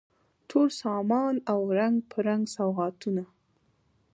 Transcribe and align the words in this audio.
ټول 0.49 0.67
سامان 0.81 1.35
او 1.51 1.59
رنګ 1.77 1.95
په 2.11 2.17
رنګ 2.27 2.43
سوغاتونه 2.55 3.23